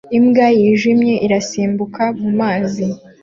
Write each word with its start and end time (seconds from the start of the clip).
Imbwa 0.17 0.47
yijimye 0.59 1.13
irasimbuka 1.25 2.03
mu 2.21 2.29
mazi 2.39 2.85